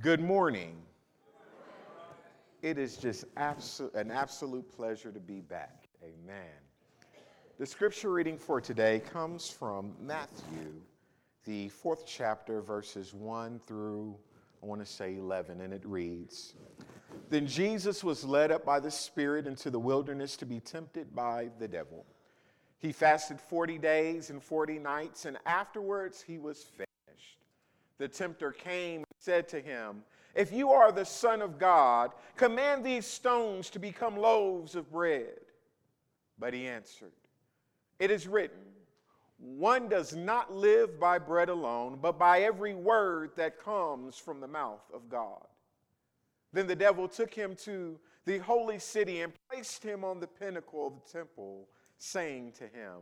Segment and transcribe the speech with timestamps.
[0.00, 0.76] Good morning.
[2.62, 5.88] It is just an absolute pleasure to be back.
[6.04, 6.44] Amen.
[7.58, 10.74] The scripture reading for today comes from Matthew,
[11.46, 14.14] the fourth chapter, verses 1 through,
[14.62, 16.54] I want to say 11, and it reads
[17.28, 21.48] Then Jesus was led up by the Spirit into the wilderness to be tempted by
[21.58, 22.06] the devil.
[22.78, 26.87] He fasted 40 days and 40 nights, and afterwards he was finished.
[27.98, 30.02] The tempter came and said to him,
[30.34, 35.40] If you are the Son of God, command these stones to become loaves of bread.
[36.38, 37.12] But he answered,
[37.98, 38.62] It is written,
[39.38, 44.46] One does not live by bread alone, but by every word that comes from the
[44.46, 45.44] mouth of God.
[46.52, 50.86] Then the devil took him to the holy city and placed him on the pinnacle
[50.86, 51.68] of the temple
[51.98, 53.00] saying to him,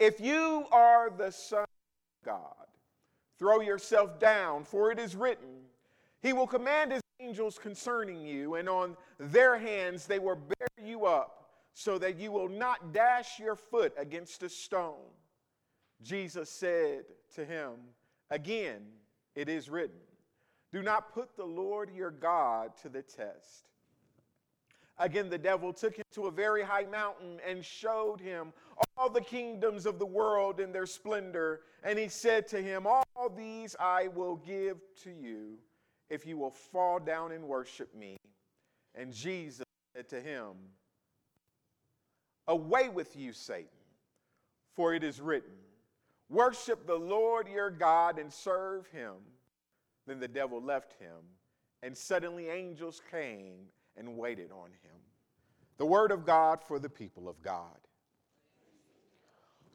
[0.00, 1.67] If you are the Son
[2.28, 2.66] God,
[3.38, 5.48] throw yourself down, for it is written,
[6.20, 11.06] He will command His angels concerning you, and on their hands they will bear you
[11.06, 15.08] up, so that you will not dash your foot against a stone.
[16.02, 17.72] Jesus said to him,
[18.30, 18.82] Again,
[19.34, 19.96] it is written,
[20.70, 23.68] Do not put the Lord your God to the test.
[24.98, 28.52] Again, the devil took him to a very high mountain and showed him
[29.08, 31.60] the kingdoms of the world in their splendor.
[31.82, 35.58] And he said to him, All these I will give to you
[36.10, 38.16] if you will fall down and worship me.
[38.94, 40.52] And Jesus said to him,
[42.46, 43.68] Away with you, Satan,
[44.74, 45.52] for it is written,
[46.30, 49.14] Worship the Lord your God and serve him.
[50.06, 51.16] Then the devil left him,
[51.82, 54.96] and suddenly angels came and waited on him.
[55.76, 57.78] The word of God for the people of God.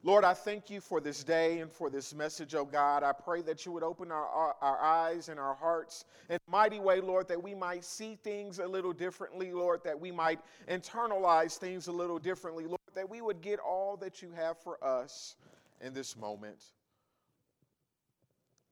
[0.06, 3.02] Lord, I thank you for this day and for this message, oh God.
[3.02, 6.50] I pray that you would open our, our, our, eyes and our hearts in a
[6.50, 10.40] mighty way, Lord, that we might see things a little differently, Lord, that we might
[10.68, 14.76] internalize things a little differently, Lord, that we would get all that you have for
[14.84, 15.36] us
[15.80, 16.62] in this moment.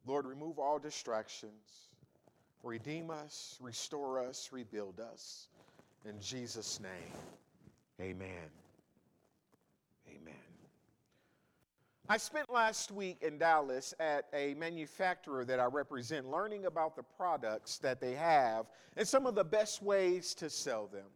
[0.07, 1.89] Lord, remove all distractions,
[2.63, 5.49] redeem us, restore us, rebuild us.
[6.05, 7.17] In Jesus' name,
[7.99, 8.29] amen.
[8.29, 8.62] Amen.
[12.09, 17.03] I spent last week in Dallas at a manufacturer that I represent, learning about the
[17.03, 21.07] products that they have and some of the best ways to sell them.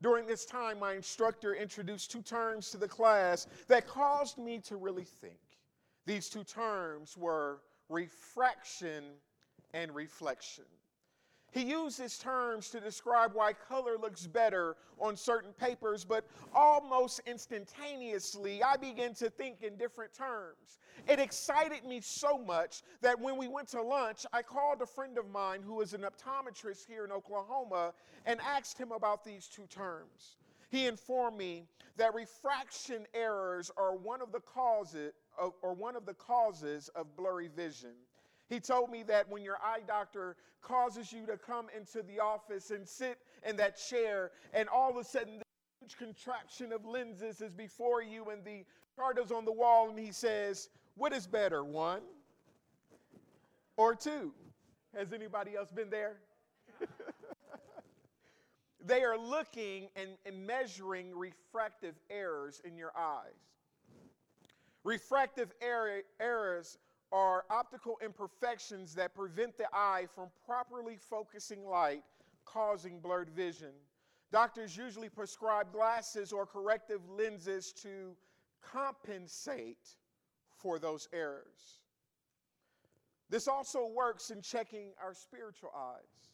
[0.00, 4.76] During this time, my instructor introduced two terms to the class that caused me to
[4.76, 5.38] really think.
[6.06, 9.04] These two terms were refraction
[9.72, 10.64] and reflection.
[11.54, 18.60] He uses terms to describe why color looks better on certain papers, but almost instantaneously,
[18.60, 20.80] I began to think in different terms.
[21.08, 25.16] It excited me so much that when we went to lunch, I called a friend
[25.16, 27.94] of mine who is an optometrist here in Oklahoma
[28.26, 30.38] and asked him about these two terms.
[30.70, 35.12] He informed me that refraction errors are one of the causes
[35.62, 37.94] or one of the causes of blurry vision.
[38.48, 42.70] He told me that when your eye doctor causes you to come into the office
[42.70, 45.44] and sit in that chair, and all of a sudden, the
[45.80, 48.64] huge contraction of lenses is before you, and the
[48.96, 52.02] chart is on the wall, and he says, What is better, one
[53.76, 54.32] or two?
[54.94, 56.16] Has anybody else been there?
[58.84, 63.32] they are looking and, and measuring refractive errors in your eyes.
[64.84, 66.78] Refractive error, errors
[67.12, 72.02] are optical imperfections that prevent the eye from properly focusing light,
[72.44, 73.72] causing blurred vision.
[74.32, 78.16] Doctors usually prescribe glasses or corrective lenses to
[78.62, 79.96] compensate
[80.56, 81.80] for those errors.
[83.30, 86.32] This also works in checking our spiritual eyes.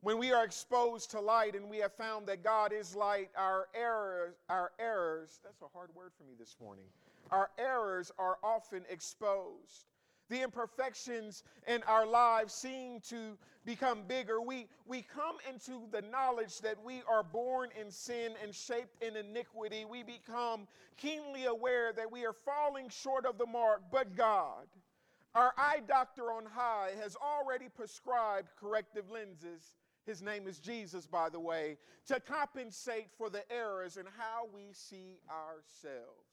[0.00, 3.66] When we are exposed to light and we have found that God is light, our
[3.74, 4.97] errors, our errors,
[5.42, 6.86] that's a hard word for me this morning
[7.30, 9.86] our errors are often exposed.
[10.28, 14.42] The imperfections in our lives seem to become bigger.
[14.42, 19.16] We, we come into the knowledge that we are born in sin and shaped in
[19.16, 19.86] iniquity.
[19.88, 20.66] We become
[20.98, 24.66] keenly aware that we are falling short of the mark, but God,
[25.34, 29.76] our eye doctor on high, has already prescribed corrective lenses.
[30.06, 34.72] His name is Jesus, by the way, to compensate for the errors in how we
[34.72, 36.28] see ourselves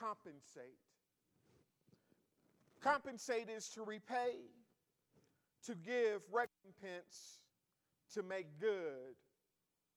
[0.00, 0.78] compensate.
[2.80, 4.36] Compensate is to repay,
[5.66, 7.40] to give recompense,
[8.14, 9.14] to make good,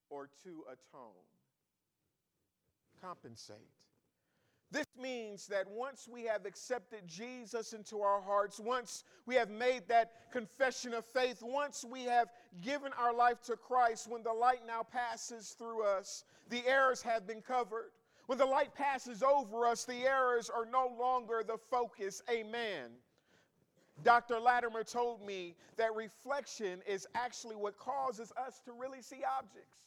[0.09, 1.11] or to atone.
[3.01, 3.57] Compensate.
[4.73, 9.87] This means that once we have accepted Jesus into our hearts, once we have made
[9.87, 12.29] that confession of faith, once we have
[12.59, 17.27] given our life to Christ, when the light now passes through us, the errors have
[17.27, 17.91] been covered.
[18.25, 22.23] When the light passes over us, the errors are no longer the focus.
[22.27, 22.89] Amen.
[24.03, 24.39] Dr.
[24.39, 29.77] Latimer told me that reflection is actually what causes us to really see objects.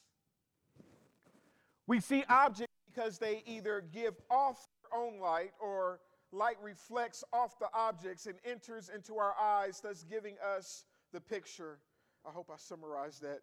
[1.88, 6.00] We see objects because they either give off own light or
[6.32, 11.78] light reflects off the objects and enters into our eyes, thus giving us the picture.
[12.26, 13.40] I hope I summarized that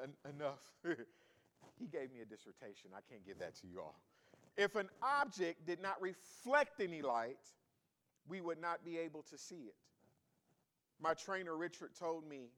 [0.00, 0.60] uh, en- enough.
[1.78, 2.90] he gave me a dissertation.
[2.94, 4.00] I can't give that to you all.
[4.56, 7.38] If an object did not reflect any light,
[8.28, 9.74] we would not be able to see it.
[11.00, 12.50] My trainer, Richard, told me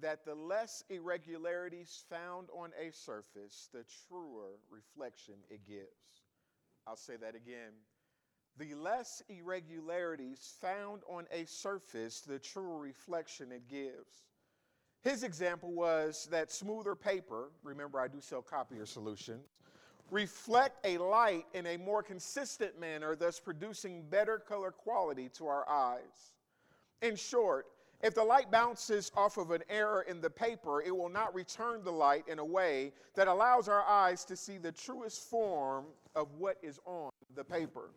[0.00, 6.22] that the less irregularities found on a surface, the truer reflection it gives.
[6.90, 7.70] I'll say that again.
[8.58, 14.24] The less irregularities found on a surface, the truer reflection it gives.
[15.00, 19.46] His example was that smoother paper, remember I do sell copier solutions,
[20.10, 25.68] reflect a light in a more consistent manner, thus producing better color quality to our
[25.68, 26.32] eyes.
[27.02, 27.66] In short,
[28.02, 31.84] if the light bounces off of an error in the paper, it will not return
[31.84, 36.32] the light in a way that allows our eyes to see the truest form of
[36.38, 37.90] what is on the paper.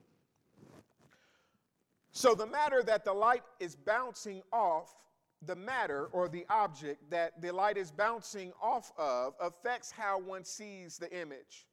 [2.12, 4.94] So, the matter that the light is bouncing off,
[5.46, 10.44] the matter or the object that the light is bouncing off of, affects how one
[10.44, 11.66] sees the image.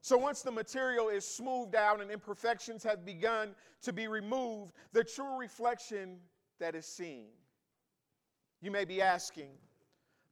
[0.00, 5.04] So, once the material is smoothed out and imperfections have begun to be removed, the
[5.04, 6.18] true reflection
[6.58, 7.28] that is seen
[8.60, 9.50] you may be asking,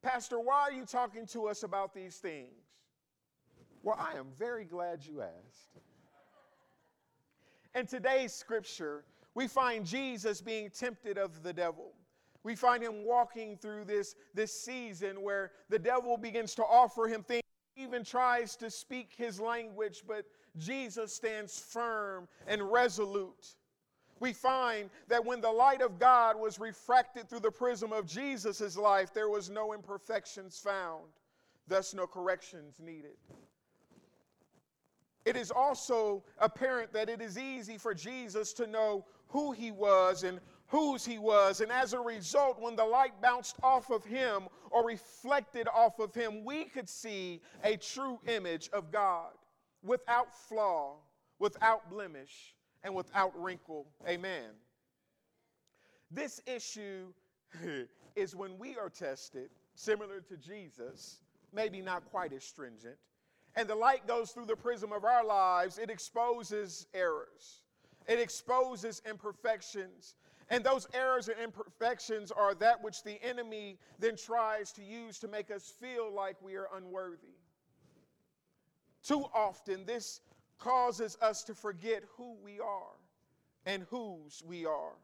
[0.03, 2.53] Pastor, why are you talking to us about these things?
[3.83, 5.79] Well, I am very glad you asked.
[7.75, 11.93] In today's scripture, we find Jesus being tempted of the devil.
[12.43, 17.23] We find him walking through this, this season where the devil begins to offer him
[17.23, 17.43] things,
[17.77, 20.25] even tries to speak his language, but
[20.57, 23.57] Jesus stands firm and resolute
[24.21, 28.77] we find that when the light of God was refracted through the prism of Jesus'
[28.77, 31.05] life, there was no imperfections found,
[31.69, 33.17] thus, no corrections needed.
[35.25, 40.23] It is also apparent that it is easy for Jesus to know who he was
[40.23, 41.61] and whose he was.
[41.61, 46.15] And as a result, when the light bounced off of him or reflected off of
[46.15, 49.33] him, we could see a true image of God
[49.83, 50.95] without flaw,
[51.39, 52.56] without blemish
[52.87, 53.85] and without wrinkle.
[54.09, 54.45] Amen.
[56.09, 57.13] This issue
[58.17, 61.19] is when we are tested, similar to Jesus,
[61.53, 62.97] maybe not quite as stringent,
[63.57, 67.63] and the light goes through the prism of our lives, it exposes errors,
[68.07, 70.15] it exposes imperfections.
[70.49, 75.27] And those errors and imperfections are that which the enemy then tries to use to
[75.27, 77.35] make us feel like we are unworthy.
[79.03, 80.21] Too often, this
[80.59, 82.97] causes us to forget who we are
[83.67, 84.95] and whose we are.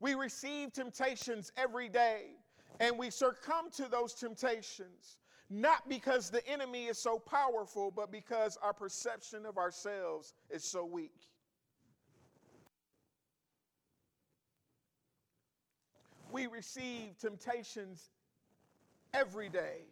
[0.00, 2.36] We receive temptations every day,
[2.80, 8.58] and we succumb to those temptations, not because the enemy is so powerful, but because
[8.62, 11.14] our perception of ourselves is so weak.
[16.32, 18.10] We receive temptations
[19.14, 19.82] every day,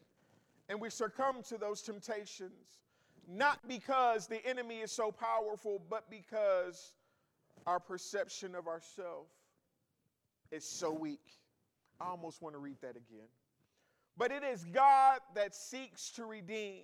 [0.68, 2.80] and we succumb to those temptations
[3.28, 6.94] not because the enemy is so powerful, but because
[7.66, 9.30] our perception of ourselves
[10.50, 11.20] is so weak.
[12.00, 13.28] I almost want to read that again.
[14.16, 16.82] But it is God that seeks to redeem.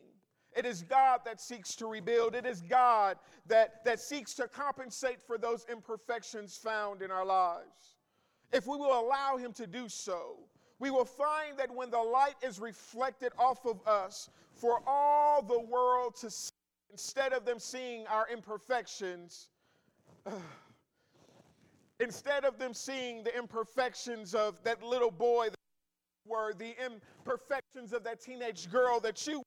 [0.57, 2.35] It is God that seeks to rebuild.
[2.35, 7.97] It is God that, that seeks to compensate for those imperfections found in our lives.
[8.53, 10.39] If we will allow Him to do so,
[10.79, 15.59] we will find that when the light is reflected off of us, for all the
[15.59, 16.51] world to see,
[16.91, 19.49] instead of them seeing our imperfections,
[20.27, 20.31] uh,
[22.01, 25.57] instead of them seeing the imperfections of that little boy that
[26.27, 29.43] were, the imperfections of that teenage girl that you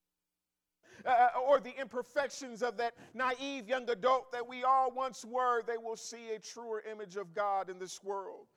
[1.06, 5.78] uh, or the imperfections of that naive young adult that we all once were, they
[5.78, 8.48] will see a truer image of God in this world.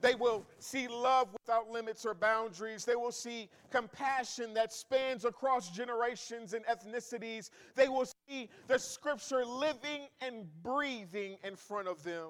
[0.00, 2.84] They will see love without limits or boundaries.
[2.84, 7.50] They will see compassion that spans across generations and ethnicities.
[7.74, 12.28] They will see the scripture living and breathing in front of them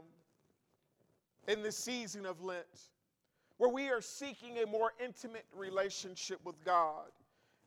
[1.46, 2.90] in the season of Lent,
[3.58, 7.10] where we are seeking a more intimate relationship with God.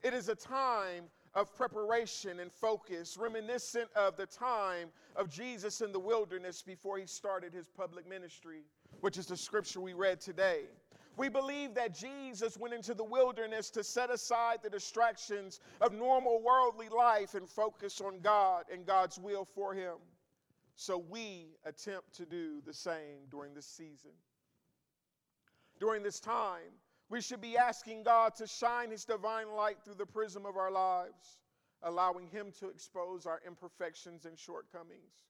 [0.03, 5.91] It is a time of preparation and focus, reminiscent of the time of Jesus in
[5.91, 8.63] the wilderness before he started his public ministry,
[9.01, 10.62] which is the scripture we read today.
[11.17, 16.41] We believe that Jesus went into the wilderness to set aside the distractions of normal
[16.41, 19.96] worldly life and focus on God and God's will for him.
[20.75, 24.12] So we attempt to do the same during this season.
[25.79, 26.72] During this time,
[27.10, 30.72] we should be asking God to shine His divine light through the prism of our
[30.72, 31.39] lives,
[31.84, 35.25] allowing Him to expose our imperfections and shortcomings.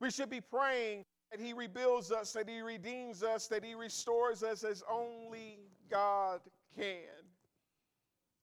[0.00, 4.42] We should be praying that He rebuilds us, that He redeems us, that He restores
[4.42, 5.58] us as only
[5.90, 6.40] God
[6.76, 7.24] can.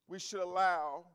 [0.08, 1.06] We should allow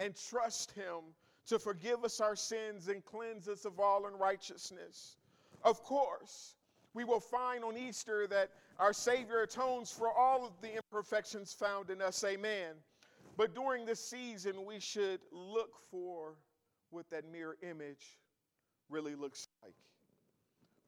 [0.00, 1.14] and trust Him
[1.46, 5.16] to forgive us our sins and cleanse us of all unrighteousness.
[5.64, 6.56] Of course,
[6.94, 11.90] we will find on Easter that our Savior atones for all of the imperfections found
[11.90, 12.22] in us.
[12.24, 12.74] Amen.
[13.36, 16.34] But during this season, we should look for
[16.90, 18.18] what that mirror image
[18.90, 19.74] really looks like.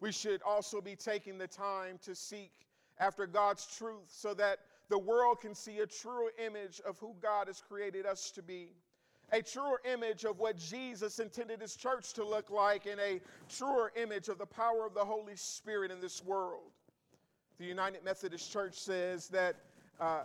[0.05, 2.53] We should also be taking the time to seek
[2.99, 4.59] after God's truth so that
[4.91, 8.69] the world can see a true image of who God has created us to be
[9.33, 13.19] a truer image of what Jesus intended his church to look like, and a
[13.49, 16.71] truer image of the power of the Holy Spirit in this world.
[17.59, 19.57] The United Methodist Church says that,
[19.99, 20.25] uh,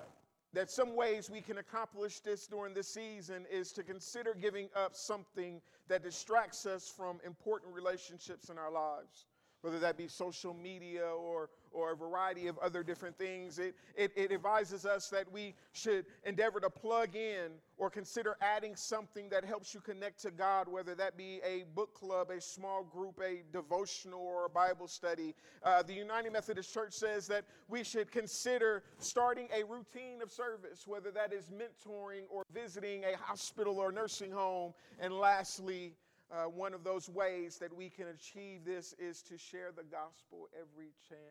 [0.52, 4.94] that some ways we can accomplish this during this season is to consider giving up
[4.94, 9.28] something that distracts us from important relationships in our lives
[9.62, 13.60] whether that be social media or, or a variety of other different things.
[13.60, 18.76] It, it, it, advises us that we should endeavor to plug in or consider adding
[18.76, 22.84] something that helps you connect to God, whether that be a book club, a small
[22.84, 25.36] group, a devotional, or a Bible study.
[25.64, 30.88] Uh, the United Methodist Church says that we should consider starting a routine of service,
[30.88, 34.74] whether that is mentoring or visiting a hospital or nursing home.
[35.00, 35.94] And lastly,
[36.32, 40.48] uh, one of those ways that we can achieve this is to share the gospel
[40.54, 41.22] every chance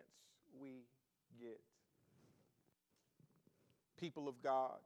[0.61, 0.83] we
[1.40, 1.61] get.
[3.97, 4.78] People of God,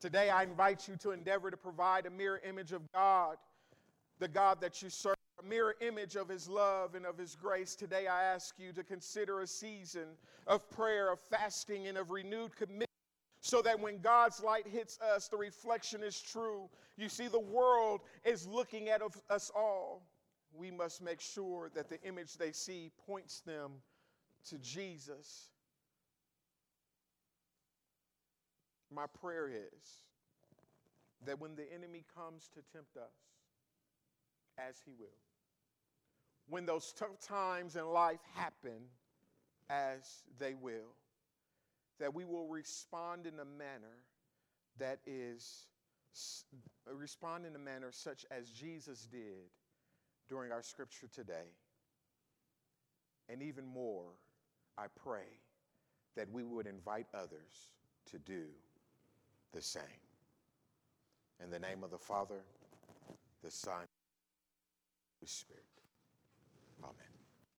[0.00, 3.36] today I invite you to endeavor to provide a mirror image of God,
[4.18, 7.76] the God that you serve, a mirror image of His love and of His grace.
[7.76, 10.08] Today I ask you to consider a season
[10.46, 12.87] of prayer, of fasting, and of renewed commitment
[13.48, 16.68] so that when God's light hits us, the reflection is true.
[16.98, 19.00] You see, the world is looking at
[19.30, 20.02] us all.
[20.52, 23.72] We must make sure that the image they see points them
[24.50, 25.48] to Jesus.
[28.94, 30.02] My prayer is
[31.24, 33.14] that when the enemy comes to tempt us,
[34.58, 35.06] as he will,
[36.50, 38.90] when those tough times in life happen,
[39.70, 40.97] as they will,
[41.98, 44.04] that we will respond in a manner
[44.78, 45.66] that is
[46.94, 49.50] respond in a manner such as Jesus did
[50.28, 51.52] during our scripture today.
[53.28, 54.06] And even more,
[54.76, 55.26] I pray
[56.16, 57.72] that we would invite others
[58.10, 58.44] to do
[59.52, 59.82] the same.
[61.42, 62.42] In the name of the Father,
[63.44, 63.86] the Son,
[65.20, 65.64] the Spirit.
[66.82, 67.17] Amen.